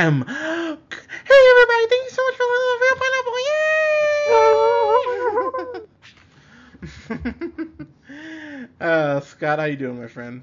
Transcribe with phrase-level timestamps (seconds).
[0.00, 0.24] Bam!
[0.24, 3.38] Hey everybody, thank you so much for listening to Real Pineapple.
[8.08, 8.80] Yay!
[8.80, 10.42] uh, Scott, how you doing, my friend?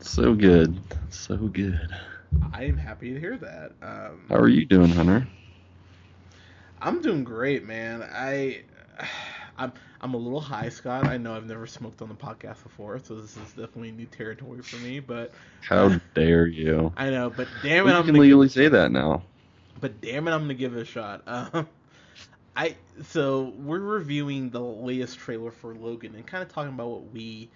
[0.00, 1.94] So good, so good.
[2.52, 3.70] I am happy to hear that.
[3.82, 5.28] Um, How are you doing, Hunter?
[6.82, 8.02] I'm doing great, man.
[8.02, 8.62] I,
[9.58, 11.04] I'm I'm a little high, Scott.
[11.06, 14.62] I know I've never smoked on the podcast before, so this is definitely new territory
[14.62, 15.00] for me.
[15.00, 16.92] But How dare you?
[16.96, 19.22] I know, but damn We it, I'm can legally say that now.
[19.80, 21.22] but damn it, I'm gonna give it a shot.
[21.26, 21.68] Um,
[22.56, 27.12] I so we're reviewing the latest trailer for Logan and kind of talking about what
[27.12, 27.50] we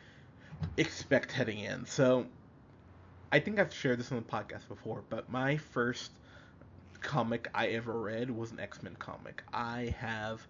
[0.76, 1.86] expect heading in.
[1.86, 2.26] So
[3.32, 6.12] I think I've shared this on the podcast before, but my first
[7.00, 9.42] comic I ever read was an X Men comic.
[9.52, 10.46] I have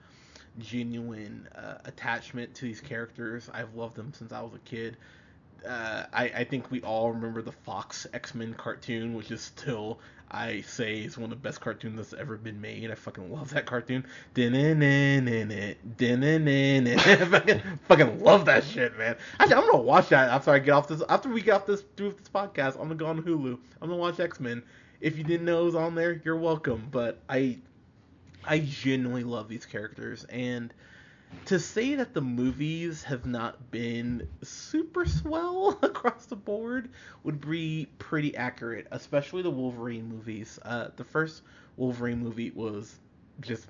[0.58, 3.50] genuine uh, attachment to these characters.
[3.52, 4.96] I've loved them since I was a kid.
[5.66, 9.98] Uh, I, I think we all remember the Fox X Men cartoon, which is still,
[10.30, 12.90] I say, is one of the best cartoons that's ever been made.
[12.90, 14.04] I fucking love that cartoon.
[17.30, 19.16] fucking, fucking love that shit, man.
[19.40, 21.02] Actually, I'm gonna watch that after I get off this.
[21.08, 23.58] After we get off this through this podcast, I'm gonna go on Hulu.
[23.80, 24.62] I'm gonna watch X Men.
[25.00, 26.88] If you didn't know it was on there, you're welcome.
[26.90, 27.58] But I,
[28.46, 30.72] I genuinely love these characters, and
[31.46, 36.90] to say that the movies have not been super swell across the board
[37.22, 40.58] would be pretty accurate, especially the Wolverine movies.
[40.62, 41.42] Uh, the first
[41.76, 42.98] Wolverine movie was
[43.40, 43.66] just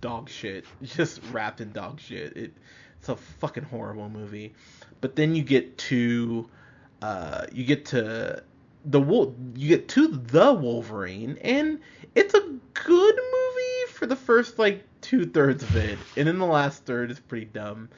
[0.00, 2.36] dog shit, just wrapped in dog shit.
[2.36, 2.54] It,
[2.98, 4.54] it's a fucking horrible movie.
[5.00, 6.48] But then you get to,
[7.02, 8.42] uh, you get to
[8.84, 9.00] the
[9.54, 11.80] you get to the Wolverine, and
[12.14, 13.20] it's a good
[14.02, 17.44] for the first like two thirds of it, and then the last third is pretty
[17.44, 17.88] dumb.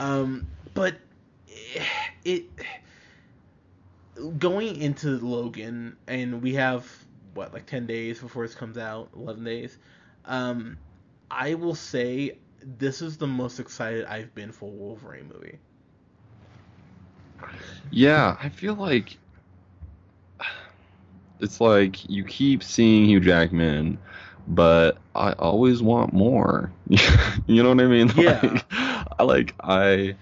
[0.00, 0.44] Um,
[0.74, 0.96] but
[2.24, 2.46] it,
[4.40, 6.92] going into Logan, and we have
[7.34, 9.78] what like ten days before this comes out, eleven days.
[10.24, 10.78] Um,
[11.30, 12.38] I will say
[12.78, 15.60] this is the most excited I've been for a Wolverine movie.
[17.92, 19.16] Yeah, I feel like
[21.38, 23.98] it's like you keep seeing Hugh Jackman,
[24.48, 26.70] but I always want more.
[27.46, 28.10] you know what I mean?
[28.16, 28.60] Yeah.
[29.18, 30.16] Like, I like I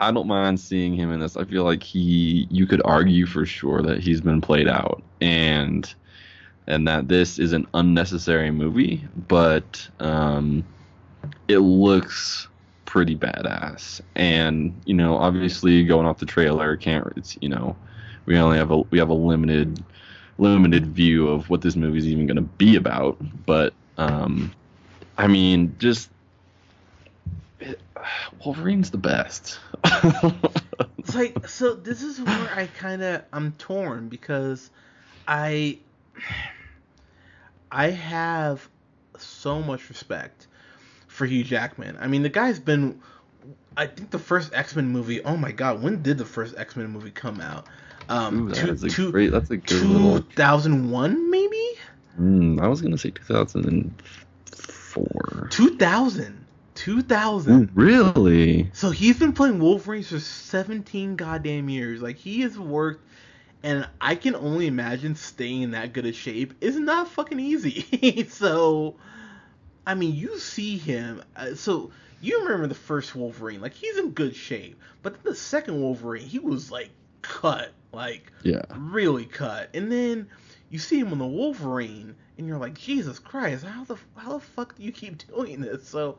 [0.00, 1.36] I don't mind seeing him in this.
[1.36, 5.92] I feel like he you could argue for sure that he's been played out and
[6.66, 10.64] and that this is an unnecessary movie, but um
[11.48, 12.48] it looks
[12.84, 14.00] pretty badass.
[14.16, 17.76] And, you know, obviously going off the trailer can't it's you know,
[18.26, 19.84] we only have a we have a limited
[20.40, 24.52] limited view of what this movie is even going to be about, but um
[25.16, 26.10] I mean, just
[27.60, 27.80] it,
[28.44, 29.58] Wolverine's the best.
[30.98, 34.70] It's like so this is where I kind of I'm torn because
[35.26, 35.78] I
[37.72, 38.68] I have
[39.18, 40.46] so much respect
[41.08, 41.96] for Hugh Jackman.
[42.00, 43.00] I mean, the guy's been
[43.76, 47.10] I think the first X-Men movie, oh my god, when did the first X-Men movie
[47.10, 47.66] come out?
[48.10, 49.30] Um Ooh, two- that is a two- great.
[49.30, 50.20] That's a good little.
[50.20, 51.62] 2001 maybe?
[52.20, 55.48] Mm, I was gonna say 2004.
[55.50, 56.36] 2000.
[56.74, 57.62] 2000.
[57.62, 58.70] Ooh, really?
[58.72, 62.02] So he's been playing Wolverine for 17 goddamn years.
[62.02, 63.04] Like he has worked,
[63.62, 68.26] and I can only imagine staying in that good a shape is not fucking easy.
[68.30, 68.96] so,
[69.86, 71.22] I mean, you see him.
[71.36, 73.60] Uh, so you remember the first Wolverine?
[73.60, 76.90] Like he's in good shape, but then the second Wolverine, he was like
[77.22, 78.62] cut, like Yeah.
[78.76, 79.70] really cut.
[79.74, 80.28] And then
[80.70, 84.40] you see him on the Wolverine, and you're like, Jesus Christ, how the how the
[84.40, 85.88] fuck do you keep doing this?
[85.88, 86.18] So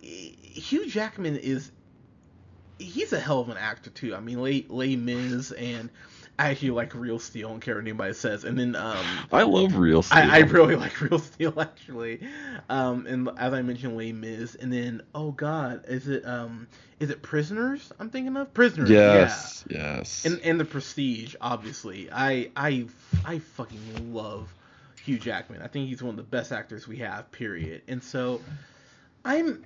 [0.00, 1.70] Hugh Jackman is
[2.78, 4.14] he's a hell of an actor too.
[4.14, 5.90] I mean, late Les Mis and
[6.38, 7.48] I actually like Real Steel.
[7.48, 8.44] I don't care what anybody says.
[8.44, 10.18] And then um, I love Real Steel.
[10.18, 12.20] I, I really like Real Steel actually.
[12.68, 14.54] Um, and as I mentioned, Les Mis.
[14.54, 16.68] And then oh god, is it um
[17.00, 17.92] is it Prisoners?
[17.98, 18.88] I'm thinking of Prisoners.
[18.88, 19.64] Yes.
[19.68, 20.24] Yes.
[20.24, 20.30] Yeah.
[20.30, 22.08] And and the Prestige, obviously.
[22.12, 22.86] I I
[23.24, 24.54] I fucking love
[25.04, 25.60] Hugh Jackman.
[25.62, 27.32] I think he's one of the best actors we have.
[27.32, 27.82] Period.
[27.88, 28.40] And so
[29.24, 29.64] I'm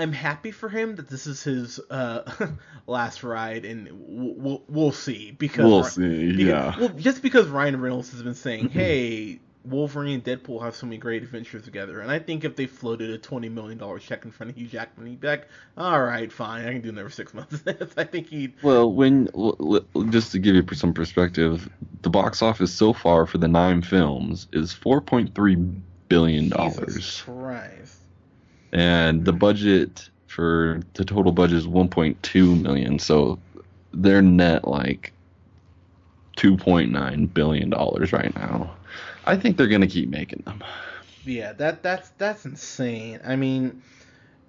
[0.00, 2.22] I'm happy for him that this is his uh,
[2.86, 6.32] last ride, and we'll, we'll, see because we'll see.
[6.32, 6.78] because- yeah.
[6.78, 10.96] Well, just because Ryan Reynolds has been saying, "Hey, Wolverine and Deadpool have so many
[10.96, 14.30] great adventures together," and I think if they floated a twenty million dollar check in
[14.30, 17.34] front of Hugh Jackman, he'd be like, "All right, fine, I can do another six
[17.34, 17.62] months."
[17.96, 18.54] I think he'd.
[18.62, 19.28] Well, when
[20.10, 21.68] just to give you some perspective,
[22.02, 27.96] the box office so far for the nine films is 4.3 billion Jesus dollars, Christ.
[28.72, 32.98] And the budget for the total budget is 1.2 million.
[32.98, 33.38] So
[33.92, 35.12] they're net like
[36.36, 38.74] 2.9 billion dollars right now.
[39.26, 40.62] I think they're gonna keep making them.
[41.24, 43.20] Yeah, that that's that's insane.
[43.24, 43.82] I mean,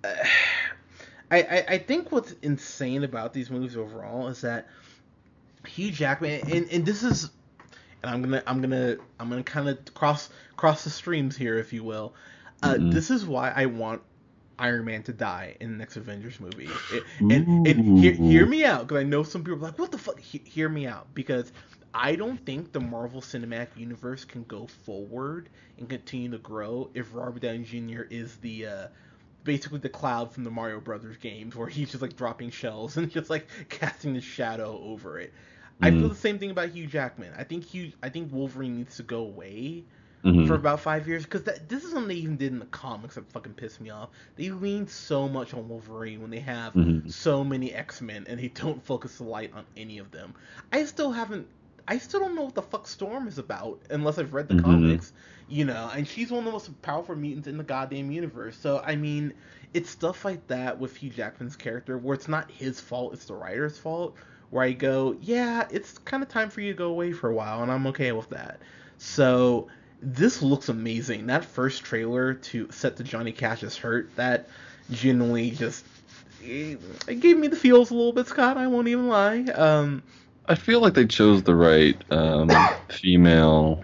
[0.03, 0.13] uh,
[1.31, 4.67] I, I I think what's insane about these movies overall is that
[5.67, 7.29] Hugh Jackman and, and this is
[8.03, 11.73] and I'm gonna I'm gonna I'm gonna kind of cross cross the streams here, if
[11.73, 12.13] you will.
[12.63, 12.91] Uh, Mhm.
[12.91, 14.01] This is why I want
[14.61, 16.69] Iron Man to die in the next Avengers movie.
[16.91, 19.91] It- and and hear, hear me out, because I know some people are like, "What
[19.91, 21.51] the fuck?" He, hear me out, because
[21.93, 27.13] I don't think the Marvel Cinematic Universe can go forward and continue to grow if
[27.13, 28.03] Robert Downey Jr.
[28.09, 28.87] is the uh,
[29.43, 33.11] basically the cloud from the Mario Brothers games, where he's just like dropping shells and
[33.11, 35.33] just like casting the shadow over it.
[35.81, 36.09] I feel Mhm.
[36.09, 37.33] the same thing about Hugh Jackman.
[37.37, 39.83] I think Hugh, I think Wolverine needs to go away
[40.23, 40.47] Mhm.
[40.47, 43.31] for about five years because this is something they even did in the comics that
[43.31, 44.09] fucking pissed me off.
[44.35, 47.11] They lean so much on Wolverine when they have Mhm.
[47.11, 50.33] so many X Men and they don't focus the light on any of them.
[50.71, 51.47] I still haven't.
[51.87, 54.63] I still don't know what the fuck Storm is about unless I've read the Mhm.
[54.63, 55.13] comics,
[55.47, 55.89] you know.
[55.93, 58.57] And she's one of the most powerful mutants in the goddamn universe.
[58.57, 59.33] So I mean,
[59.73, 63.33] it's stuff like that with Hugh Jackman's character where it's not his fault, it's the
[63.35, 64.15] writer's fault.
[64.49, 67.33] Where I go, yeah, it's kind of time for you to go away for a
[67.33, 68.59] while, and I'm okay with that.
[68.97, 69.67] So
[70.01, 71.27] this looks amazing.
[71.27, 74.49] That first trailer to set to Johnny Cash's hurt, that
[74.89, 75.85] genuinely just
[76.41, 78.57] it it gave me the feels a little bit, Scott.
[78.57, 79.43] I won't even lie.
[79.55, 80.03] Um,
[80.47, 82.49] I feel like they chose the right um,
[82.89, 83.83] female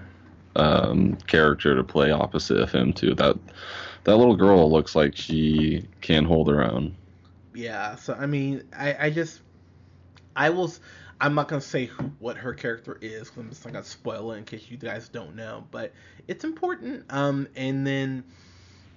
[0.56, 3.14] um, character to play opposite of him too.
[3.16, 3.38] That
[4.06, 6.96] that little girl looks like she can hold her own.
[7.54, 7.96] yeah.
[7.96, 9.42] So I mean, I, I just,
[10.36, 10.74] I will.
[11.20, 14.32] I'm not gonna say who, what her character is because I'm just not gonna spoil
[14.34, 15.66] it in case you guys don't know.
[15.72, 15.94] But
[16.28, 17.06] it's important.
[17.10, 18.24] Um, and then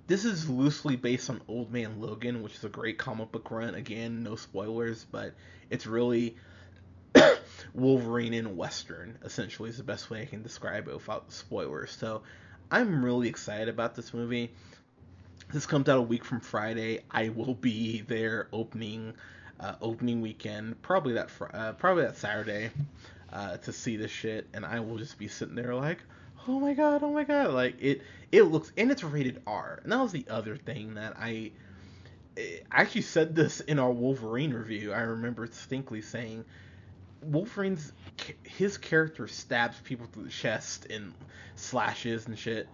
[0.06, 3.75] this is loosely based on Old Man Logan, which is a great comic book run.
[3.75, 5.34] Again, no spoilers, but
[5.70, 6.37] it's really
[7.75, 11.90] Wolverine in Western, essentially, is the best way I can describe it without spoilers.
[11.93, 12.23] So
[12.70, 14.52] I'm really excited about this movie.
[15.52, 17.00] This comes out a week from Friday.
[17.11, 19.14] I will be there opening
[19.61, 22.71] uh, opening weekend, probably that fr- uh, probably that Saturday,
[23.33, 25.99] uh, to see this shit, and I will just be sitting there like,
[26.49, 28.03] oh my god, oh my god, like it
[28.33, 31.53] it looks and it's rated R, and that was the other thing that I.
[32.39, 34.93] I actually said this in our Wolverine review.
[34.93, 36.45] I remember distinctly saying
[37.23, 37.93] Wolverine's
[38.45, 41.12] his character stabs people through the chest and
[41.57, 42.69] slashes and shit.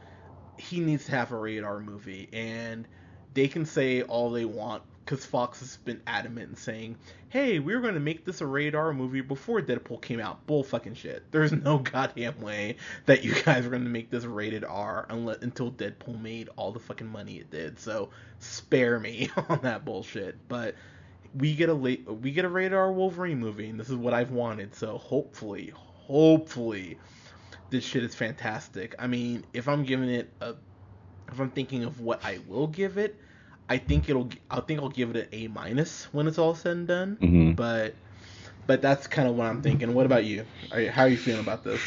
[0.58, 2.86] He needs to have a rated R movie, and
[3.34, 6.96] they can say all they want because Fox has been adamant in saying,
[7.28, 10.44] "Hey, we were going to make this a rated R movie before Deadpool came out."
[10.46, 11.22] Bull fucking shit.
[11.30, 12.76] There's no goddamn way
[13.06, 16.72] that you guys are going to make this rated R unless until Deadpool made all
[16.72, 17.78] the fucking money it did.
[17.78, 18.10] So
[18.40, 20.36] spare me on that bullshit.
[20.48, 20.74] But
[21.38, 24.12] we get a late, we get a rated R Wolverine movie, and this is what
[24.12, 24.74] I've wanted.
[24.74, 26.98] So hopefully, hopefully,
[27.70, 28.96] this shit is fantastic.
[28.98, 30.54] I mean, if I'm giving it a,
[31.30, 33.20] if I'm thinking of what I will give it,
[33.68, 36.76] I think it'll, I think I'll give it an A minus when it's all said
[36.76, 37.16] and done.
[37.20, 37.94] hmm But,
[38.66, 39.94] but that's kind of what I'm thinking.
[39.94, 40.44] What about you?
[40.72, 41.80] Are you how are you feeling about this?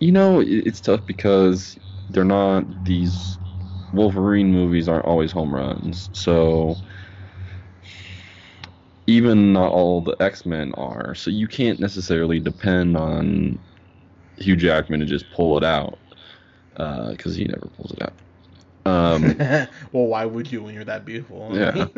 [0.00, 1.78] You know, it's tough because
[2.10, 3.38] they're not these
[3.92, 6.10] Wolverine movies aren't always home runs.
[6.12, 6.76] So
[9.06, 11.14] even not all the X-Men are.
[11.14, 13.58] So you can't necessarily depend on
[14.36, 15.98] Hugh Jackman to just pull it out
[17.10, 18.14] because he never pulls it out.
[18.86, 19.36] Um,
[19.92, 21.50] well, why would you when you're that beautiful?
[21.52, 21.86] Yeah.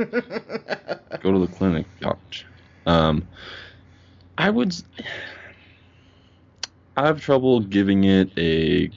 [1.21, 2.47] go to the clinic, ouch.
[2.87, 3.27] Um,
[4.37, 4.75] I would.
[6.97, 8.91] I have trouble giving it a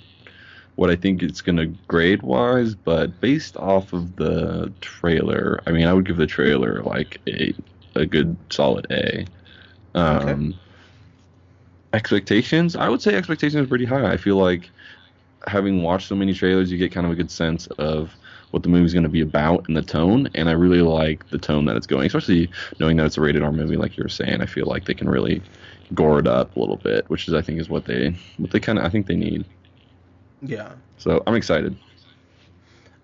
[0.76, 5.86] what I think it's gonna grade wise, but based off of the trailer, I mean,
[5.86, 7.54] I would give the trailer like a
[7.96, 9.26] a good solid A.
[9.94, 10.56] Um,
[11.94, 14.10] Expectations, I would say expectations are pretty high.
[14.10, 14.70] I feel like
[15.48, 18.16] having watched so many trailers, you get kind of a good sense of
[18.52, 20.30] what the movie's going to be about and the tone.
[20.36, 23.44] And I really like the tone that it's going, especially knowing that it's a rated
[23.44, 24.42] R movie, like you were saying.
[24.42, 25.42] I feel like they can really
[25.94, 28.60] gore it up a little bit, which is I think is what they what they
[28.60, 29.46] kind of I think they need.
[30.42, 30.74] yeah.
[30.98, 31.76] So I'm excited.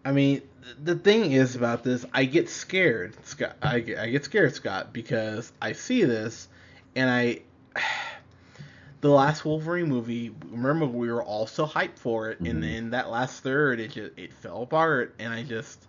[0.06, 0.41] I mean,
[0.82, 3.56] the thing is about this, I get scared, Scott.
[3.62, 6.48] I get, I get scared, Scott, because I see this,
[6.96, 7.41] and I,
[9.01, 10.32] the last Wolverine movie.
[10.50, 12.50] Remember, we were all so hyped for it, Mhm.
[12.50, 15.86] and then that last third, it just it fell apart, and I just,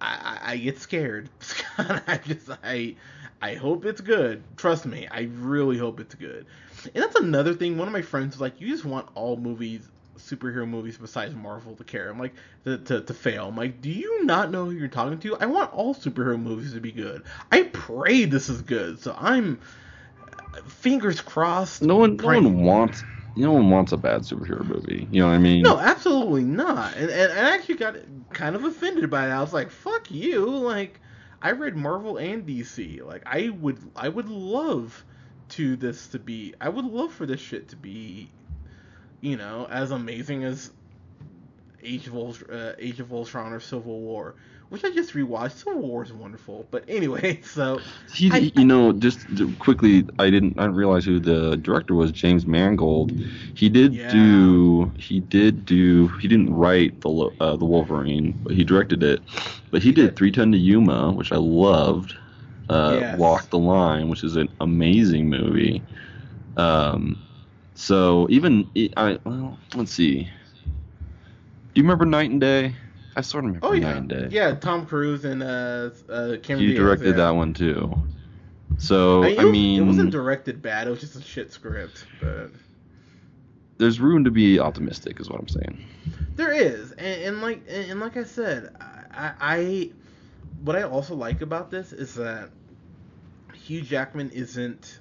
[0.00, 1.28] I, I, I get scared,
[1.78, 2.96] I just, I,
[3.40, 4.42] I hope it's good.
[4.56, 6.46] Trust me, I really hope it's good.
[6.94, 7.78] And that's another thing.
[7.78, 11.74] One of my friends was like, "You just want all movies." superhero movies besides Marvel
[11.74, 12.08] to care.
[12.08, 13.48] I'm like to, to, to fail.
[13.48, 15.36] I'm like, do you not know who you're talking to?
[15.38, 17.24] I want all superhero movies to be good.
[17.50, 19.00] I pray this is good.
[19.00, 19.58] So I'm
[20.66, 21.82] fingers crossed.
[21.82, 23.04] No one no one wants
[23.36, 25.08] no one wants a bad superhero movie.
[25.10, 25.62] You know what I mean?
[25.62, 26.94] No, absolutely not.
[26.94, 27.96] And, and, and I actually got
[28.30, 29.30] kind of offended by it.
[29.30, 31.00] I was like, "Fuck you!" Like,
[31.42, 33.04] I read Marvel and DC.
[33.04, 35.04] Like, I would I would love
[35.50, 36.54] to this to be.
[36.60, 38.30] I would love for this shit to be,
[39.20, 40.70] you know, as amazing as
[41.82, 44.36] Age of Ult- uh, Age of Ultron or Civil War,
[44.74, 45.52] which I just rewatched.
[45.52, 47.80] Civil War is wonderful, but anyway, so
[48.12, 49.26] He, I- you know, just
[49.60, 52.10] quickly, I didn't, I didn't realize who the director was.
[52.12, 53.12] James Mangold.
[53.54, 54.08] He did Yeah.
[54.10, 59.20] do, he did do, he didn't write the uh, the Wolverine, but he directed it.
[59.70, 62.14] But he did Three Ten to Yuma, which I loved.
[62.68, 63.18] Uh, Yes.
[63.18, 65.82] Walk the Line, which is an amazing movie.
[66.56, 67.22] Um,
[67.74, 70.24] so even I, well, let's see.
[70.24, 72.74] Do you remember Night and Day?
[73.16, 76.78] I sort of remember oh yeah, yeah, Tom Cruise and uh, uh Cameron He Diaz,
[76.78, 77.24] directed yeah.
[77.24, 77.94] that one too.
[78.78, 80.88] So I I mean, it, wasn't directed bad.
[80.88, 82.50] It was just a shit script, but
[83.78, 85.84] there's room to be optimistic, is what I'm saying.
[86.34, 89.90] there is, and, and like and, and like I said, I, I
[90.62, 92.50] what I also like about this is that
[93.54, 94.98] Hugh Jackman isn't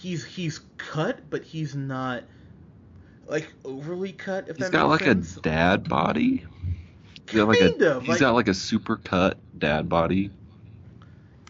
[0.00, 2.24] he's he's cut, but he's not
[3.26, 4.48] like overly cut.
[4.48, 5.36] If He's that got like sense.
[5.36, 6.44] a dad body.
[7.30, 10.30] He's got like a of, he's like- got like a super cut dad body.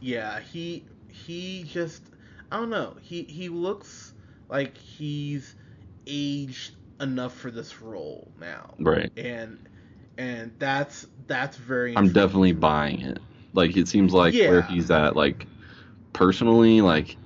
[0.00, 2.02] Yeah, he he just
[2.50, 2.96] I don't know.
[3.00, 4.12] He he looks
[4.48, 5.54] like he's
[6.06, 8.74] aged enough for this role now.
[8.78, 9.10] Right.
[9.16, 9.68] And
[10.18, 13.18] and that's that's very I'm definitely buying it.
[13.52, 15.46] Like it seems like where he's at, like
[16.12, 17.16] personally, like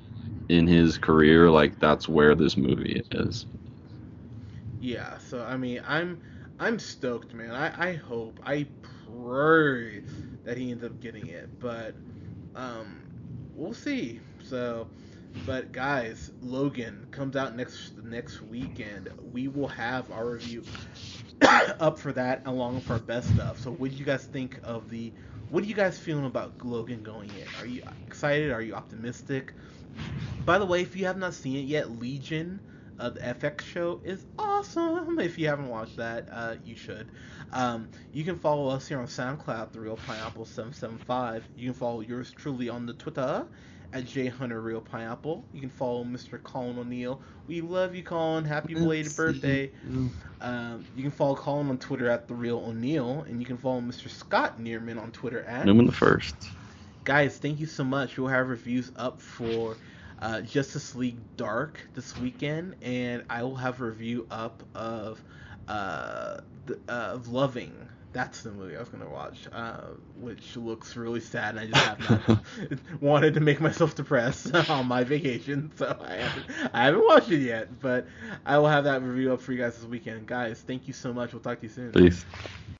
[0.49, 3.47] in his career, like that's where this movie is.
[4.81, 6.21] Yeah, so I mean, I'm
[6.65, 7.51] I'm stoked, man.
[7.51, 8.67] I I hope I
[9.07, 10.03] pray
[10.45, 11.95] that he ends up getting it, but
[12.57, 13.03] um
[13.55, 14.19] we'll see.
[14.43, 14.89] So
[15.45, 19.11] but guys, Logan comes out next next weekend.
[19.31, 20.63] We will have our review
[21.43, 23.61] up for that along with our best stuff.
[23.61, 25.13] So what do you guys think of the
[25.51, 27.47] what are you guys feeling about Logan going in?
[27.61, 28.51] Are you excited?
[28.51, 29.53] Are you optimistic?
[30.47, 32.59] By the way, if you have not seen it yet, Legion,
[32.99, 34.54] of the FX show, is awesome.
[35.19, 37.09] If you haven't watched that, uh, you should.
[37.53, 41.45] Um, you can follow us here on SoundCloud, The Real Pineapple 775.
[41.57, 43.47] You can follow yours truly on the Twitter
[43.93, 45.43] at JHunterRealPineapple.
[45.53, 46.43] You can follow Mr.
[46.43, 47.21] Colin O'Neill.
[47.47, 48.45] We love you, Colin.
[48.45, 49.71] Happy belated birthday.
[50.41, 53.25] Um, you can follow Colin on Twitter at The Real O'Neill.
[53.29, 54.09] And you can follow Mr.
[54.11, 56.35] Scott Neerman on Twitter at Newman the first.
[57.05, 59.77] guys thank you so much we'll have reviews up for
[60.25, 65.23] uh, justice league dark this weekend and i will have a review up of
[65.69, 67.73] uh, the, uh, of loving.
[68.15, 69.89] That's the movie i was going to watch uh,
[70.19, 72.41] which looks really sad and i just have not
[73.03, 77.41] wanted to make myself depressed on my vacation so I haven't, I haven't watched it
[77.41, 78.07] yet but
[78.47, 80.27] i will have that review up for you guys this weekend.
[80.27, 81.35] Guys thank you so much.
[81.35, 81.93] We'll talk to you soon.
[81.93, 82.25] Peace.